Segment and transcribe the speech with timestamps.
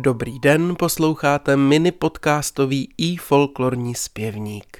[0.00, 4.78] Dobrý den, posloucháte mini podcastový i folklorní zpěvník.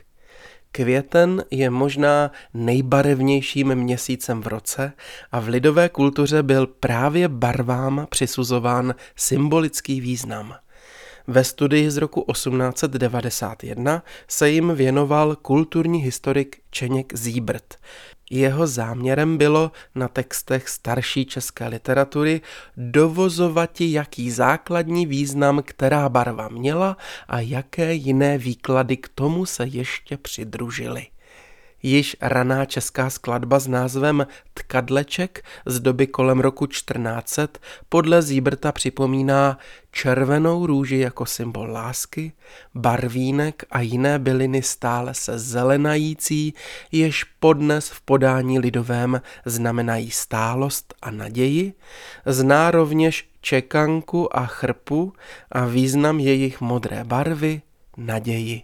[0.72, 4.92] Květen je možná nejbarevnějším měsícem v roce
[5.32, 10.54] a v lidové kultuře byl právě barvám přisuzován symbolický význam.
[11.26, 17.76] Ve studii z roku 1891 se jim věnoval kulturní historik Čeněk Zíbrt.
[18.30, 22.40] Jeho záměrem bylo na textech starší české literatury
[22.76, 26.96] dovozovati, jaký základní význam která barva měla
[27.28, 31.06] a jaké jiné výklady k tomu se ještě přidružily.
[31.82, 37.48] Již raná česká skladba s názvem Tkadleček z doby kolem roku 1400
[37.88, 39.58] podle Zíbrta připomíná
[39.98, 42.32] červenou růži jako symbol lásky,
[42.74, 46.54] barvínek a jiné byliny stále se zelenající,
[46.92, 51.72] jež podnes v podání lidovém znamenají stálost a naději,
[52.26, 55.12] zná rovněž čekanku a chrpu
[55.52, 57.62] a význam jejich modré barvy,
[57.96, 58.62] naději.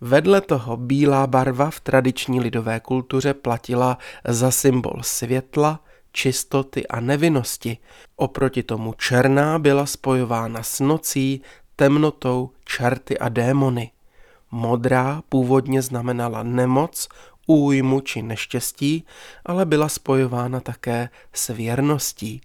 [0.00, 5.80] Vedle toho bílá barva v tradiční lidové kultuře platila za symbol světla,
[6.16, 7.78] čistoty a nevinnosti.
[8.16, 11.42] Oproti tomu černá byla spojována s nocí,
[11.76, 13.90] temnotou, čerty a démony.
[14.50, 17.08] Modrá původně znamenala nemoc,
[17.46, 19.04] újmu či neštěstí,
[19.44, 22.40] ale byla spojována také s věrností.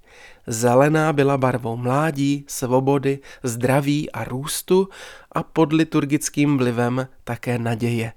[0.47, 4.89] Zelená byla barvou mládí, svobody, zdraví a růstu
[5.31, 8.13] a pod liturgickým vlivem také naděje.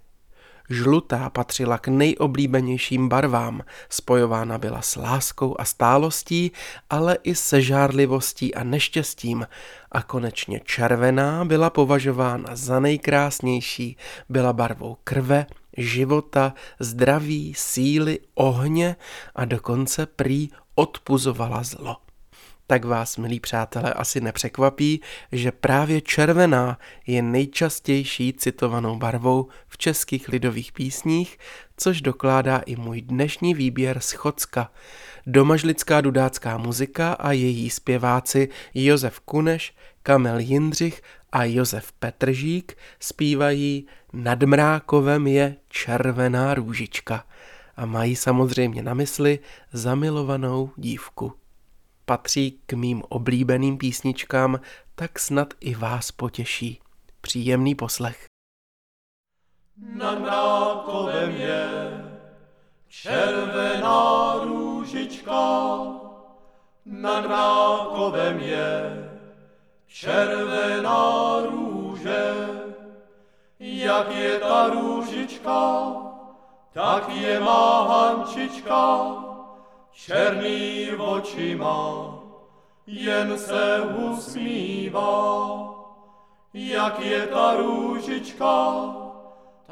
[0.71, 6.53] Žlutá patřila k nejoblíbenějším barvám, spojována byla s láskou a stálostí,
[6.91, 9.47] ale i se žárlivostí a neštěstím.
[9.93, 13.97] A konečně červená byla považována za nejkrásnější,
[14.29, 18.97] byla barvou krve, života, zdraví, síly, ohně
[19.35, 21.97] a dokonce prý odpuzovala zlo
[22.67, 25.01] tak vás, milí přátelé, asi nepřekvapí,
[25.33, 31.39] že právě červená je nejčastější citovanou barvou v českých lidových písních,
[31.77, 34.71] což dokládá i můj dnešní výběr z Chocka.
[35.27, 41.03] Domažlická dudácká muzika a její zpěváci Josef Kuneš, Kamel Jindřich
[41.33, 47.25] a Josef Petržík zpívají Nad mrákovem je červená růžička
[47.77, 49.39] a mají samozřejmě na mysli
[49.73, 51.33] zamilovanou dívku
[52.05, 54.61] patří k mým oblíbeným písničkám,
[54.95, 56.81] tak snad i vás potěší.
[57.21, 58.27] Příjemný poslech.
[59.77, 61.69] Na mrákovem je
[62.89, 65.79] červená růžička,
[66.87, 68.71] na mrákovem je
[69.87, 72.35] červená růže.
[73.59, 75.93] Jak je ta růžička,
[76.73, 79.34] tak je má hančička,
[79.95, 82.19] černý očima,
[82.87, 85.71] jen se usmívá.
[86.55, 88.75] Jak je ta růžička,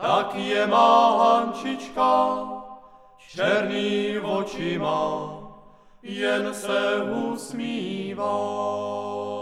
[0.00, 2.38] tak je má hančička,
[3.19, 5.31] černý očima,
[6.03, 9.42] jen se usmívá.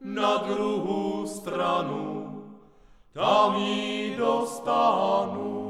[0.00, 2.24] na druhou stranu,
[3.12, 5.67] tam jí dostanu.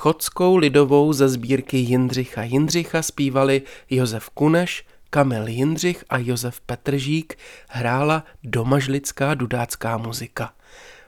[0.00, 8.24] Chodskou lidovou ze sbírky Jindřicha Jindřicha zpívali Josef Kuneš, Kamil Jindřich a Josef Petržík hrála
[8.44, 10.52] domažlická dudácká muzika.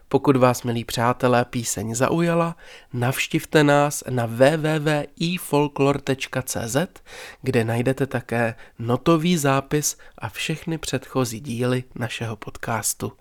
[0.08, 2.56] Pokud vás, milí přátelé, píseň zaujala,
[2.92, 6.76] navštivte nás na www.ifolklor.cz,
[7.42, 13.12] kde najdete také notový zápis a všechny předchozí díly našeho podcastu.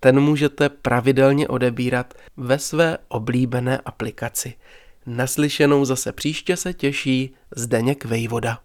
[0.00, 4.54] Ten můžete pravidelně odebírat ve své oblíbené aplikaci.
[5.08, 8.58] Naslyšenou zase příště se těší Zdeněk Vejvoda.